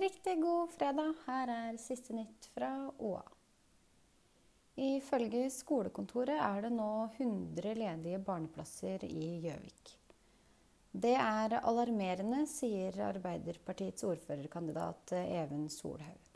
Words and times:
Riktig 0.00 0.42
god 0.42 0.70
fredag. 0.70 1.14
Her 1.24 1.48
er 1.48 1.76
siste 1.80 2.12
nytt 2.12 2.50
fra 2.52 2.68
OA. 2.98 3.22
Ifølge 4.76 5.46
skolekontoret 5.54 6.36
er 6.36 6.66
det 6.66 6.70
nå 6.74 6.88
100 7.16 7.72
ledige 7.78 8.18
barneplasser 8.26 9.06
i 9.08 9.28
Gjøvik. 9.46 9.92
Det 10.92 11.14
er 11.16 11.54
alarmerende, 11.62 12.42
sier 12.50 12.98
Arbeiderpartiets 13.06 14.04
ordførerkandidat 14.04 15.14
Even 15.22 15.64
Solhaug. 15.72 16.28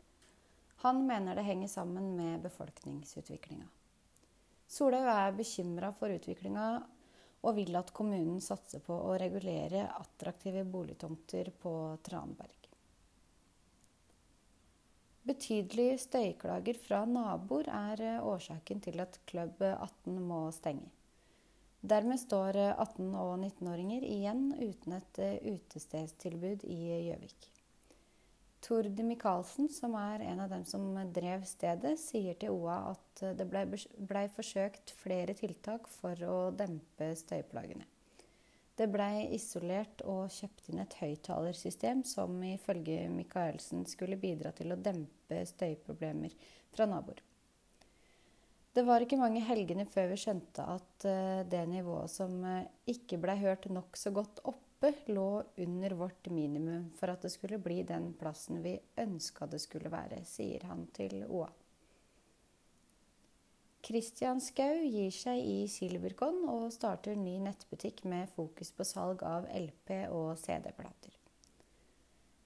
Han 0.81 1.03
mener 1.05 1.37
det 1.37 1.45
henger 1.45 1.69
sammen 1.69 2.15
med 2.17 2.41
befolkningsutviklinga. 2.47 3.69
Solhaug 4.65 5.11
er 5.13 5.37
bekymra 5.37 5.93
for 5.99 6.17
utviklinga 6.17 6.65
og 7.45 7.55
vil 7.61 7.77
at 7.77 7.93
kommunen 7.93 8.41
satser 8.41 8.81
på 8.81 8.97
å 9.05 9.13
regulere 9.21 9.85
attraktive 10.01 10.65
boligtomter 10.65 11.53
på 11.61 11.75
Tranberg. 12.09 12.60
Betydelige 15.21 15.99
støyklager 16.01 16.77
fra 16.81 17.03
naboer 17.05 17.67
er 17.69 18.01
eh, 18.01 18.25
årsaken 18.25 18.81
til 18.81 18.99
at 19.03 19.19
Klubb 19.29 19.61
18 19.61 20.17
må 20.17 20.47
stenge. 20.55 20.89
Dermed 21.81 22.17
står 22.21 22.57
18- 22.71 23.13
og 23.17 23.35
19-åringer 23.39 24.05
igjen 24.05 24.47
uten 24.57 24.97
et 24.97 25.21
eh, 25.21 25.37
utestedstilbud 25.53 26.65
i 26.65 26.79
Gjøvik. 27.07 27.51
Tord 28.61 28.99
Michaelsen, 29.05 29.69
som 29.73 29.95
er 29.97 30.25
en 30.25 30.41
av 30.43 30.51
dem 30.53 30.65
som 30.69 30.89
drev 31.13 31.45
stedet, 31.49 31.95
sier 32.01 32.37
til 32.41 32.53
OA 32.53 32.77
at 32.91 33.23
det 33.37 33.47
blei 33.49 33.63
ble 33.65 34.27
forsøkt 34.35 34.93
flere 35.01 35.33
tiltak 35.37 35.89
for 35.89 36.17
å 36.25 36.37
dempe 36.53 37.13
støyplagene. 37.17 37.85
Det 38.81 38.87
blei 38.89 39.27
isolert 39.35 40.01
og 40.09 40.31
kjøpt 40.33 40.71
inn 40.71 40.79
et 40.81 40.95
høyttalersystem 40.97 41.99
som 42.07 42.39
ifølge 42.47 43.03
Michaelsen 43.13 43.83
skulle 43.85 44.17
bidra 44.17 44.49
til 44.57 44.73
å 44.73 44.77
dempe 44.89 45.43
støyproblemer 45.45 46.33
fra 46.73 46.87
naboer. 46.89 47.19
Det 48.73 48.81
var 48.87 49.05
ikke 49.05 49.19
mange 49.21 49.43
helgene 49.45 49.85
før 49.85 50.09
vi 50.09 50.17
skjønte 50.23 50.65
at 50.65 51.05
eh, 51.05 51.43
det 51.51 51.61
nivået 51.69 52.09
som 52.09 52.33
eh, 52.47 52.65
ikke 52.89 53.21
blei 53.21 53.37
hørt 53.43 53.69
nokså 53.69 54.15
godt 54.17 54.41
oppe, 54.49 54.95
lå 55.13 55.43
under 55.61 55.93
vårt 55.99 56.31
minimum 56.33 56.89
for 56.97 57.13
at 57.13 57.21
det 57.21 57.35
skulle 57.35 57.61
bli 57.61 57.83
den 57.85 58.15
plassen 58.17 58.63
vi 58.65 58.79
ønska 59.03 59.45
det 59.51 59.61
skulle 59.61 59.93
være, 59.93 60.23
sier 60.25 60.65
han 60.71 60.87
til 60.95 61.19
OA. 61.27 61.51
Christian 63.81 64.37
Skau 64.43 64.83
gir 64.85 65.09
seg 65.15 65.39
i 65.41 65.65
Silvercon 65.69 66.43
og 66.51 66.67
starter 66.73 67.17
ny 67.17 67.39
nettbutikk 67.41 68.03
med 68.05 68.29
fokus 68.35 68.69
på 68.77 68.85
salg 68.85 69.23
av 69.25 69.47
LP- 69.49 70.05
og 70.13 70.35
CD-plater. 70.37 71.15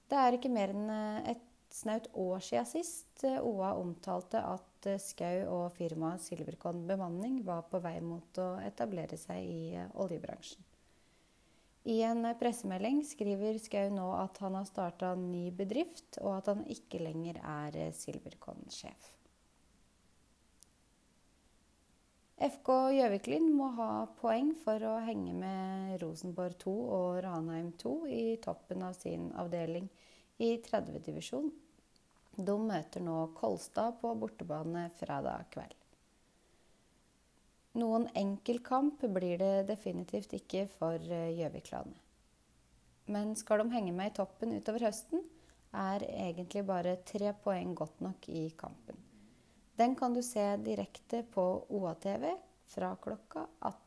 Det 0.08 0.16
er 0.22 0.36
ikke 0.36 0.52
mer 0.52 0.72
enn 0.72 0.88
eh, 0.92 1.32
et 1.34 1.44
snaut 1.76 2.06
år 2.16 2.40
siden 2.46 2.68
sist 2.70 3.24
eh, 3.26 3.36
OA 3.42 3.74
omtalte 3.76 4.40
at 4.40 4.88
eh, 4.88 5.02
Skau 5.02 5.42
og 5.58 5.66
firmaet 5.76 6.24
Silvercon 6.24 6.86
Bemanning 6.88 7.42
var 7.44 7.66
på 7.68 7.82
vei 7.84 7.98
mot 8.00 8.40
å 8.40 8.54
etablere 8.64 9.18
seg 9.20 9.44
i 9.44 9.84
oljebransjen. 9.92 10.62
I 11.86 12.00
en 12.08 12.24
pressemelding 12.40 13.02
skriver 13.06 13.60
Skau 13.62 13.92
nå 13.92 14.08
at 14.22 14.40
han 14.42 14.56
har 14.58 14.64
starta 14.66 15.12
ny 15.20 15.50
bedrift, 15.54 16.16
og 16.22 16.32
at 16.38 16.50
han 16.54 16.64
ikke 16.72 17.02
lenger 17.04 17.38
er 17.44 17.92
Silvercon-sjef. 17.94 19.12
FK 22.46 22.68
Gjøviklyn 22.94 23.46
må 23.58 23.66
ha 23.74 24.06
poeng 24.20 24.52
for 24.62 24.82
å 24.86 24.92
henge 25.02 25.32
med 25.34 25.96
Rosenborg 26.02 26.54
2 26.62 26.74
og 26.94 27.16
Ranheim 27.24 27.72
2 27.80 27.94
i 28.12 28.24
toppen 28.44 28.84
av 28.86 28.92
sin 28.94 29.32
avdeling 29.34 29.88
i 30.38 30.52
30. 30.62 31.00
divisjon. 31.08 31.48
De 32.36 32.54
møter 32.60 33.02
nå 33.02 33.16
Kolstad 33.38 33.98
på 34.02 34.12
bortebane 34.20 34.84
fredag 35.00 35.48
kveld. 35.56 35.74
Noen 37.82 38.06
enkel 38.14 38.62
kamp 38.64 39.02
blir 39.16 39.42
det 39.42 39.66
definitivt 39.72 40.36
ikke 40.38 40.68
for 40.76 41.02
Gjøviklanet. 41.02 41.98
Men 43.10 43.34
skal 43.38 43.64
de 43.64 43.74
henge 43.74 43.96
med 43.96 44.12
i 44.12 44.16
toppen 44.20 44.54
utover 44.54 44.86
høsten, 44.86 45.24
er 45.74 46.06
egentlig 46.12 46.62
bare 46.68 46.98
tre 47.06 47.34
poeng 47.42 47.74
godt 47.74 48.06
nok 48.06 48.30
i 48.30 48.46
kampen. 48.58 48.95
Den 49.76 49.96
kan 49.96 50.14
du 50.14 50.22
se 50.22 50.56
direkte 50.56 51.22
på 51.22 51.66
OATV 51.68 52.30
fra 52.66 52.96
klokka 52.96 53.46
18. 53.60 53.85